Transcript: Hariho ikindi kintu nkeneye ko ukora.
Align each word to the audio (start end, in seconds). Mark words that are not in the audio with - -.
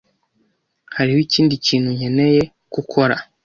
Hariho 0.95 1.19
ikindi 1.25 1.53
kintu 1.65 1.89
nkeneye 1.97 2.41
ko 2.71 2.75
ukora. 2.81 3.15